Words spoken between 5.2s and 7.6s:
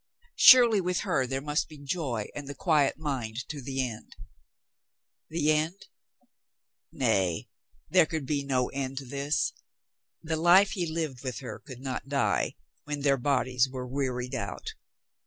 The end? Nay,